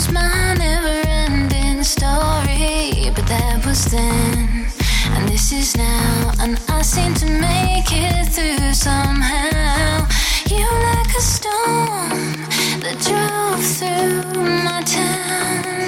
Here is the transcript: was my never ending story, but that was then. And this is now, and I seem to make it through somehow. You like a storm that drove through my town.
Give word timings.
was 0.00 0.12
my 0.12 0.54
never 0.54 1.02
ending 1.08 1.82
story, 1.82 3.10
but 3.14 3.26
that 3.26 3.60
was 3.66 3.84
then. 3.86 4.66
And 5.14 5.28
this 5.28 5.52
is 5.52 5.76
now, 5.76 6.32
and 6.40 6.58
I 6.68 6.80
seem 6.80 7.12
to 7.14 7.26
make 7.26 7.90
it 7.92 8.26
through 8.34 8.72
somehow. 8.72 10.06
You 10.48 10.64
like 10.88 11.12
a 11.14 11.20
storm 11.20 12.10
that 12.82 12.96
drove 13.08 13.62
through 13.76 14.42
my 14.64 14.80
town. 14.84 15.79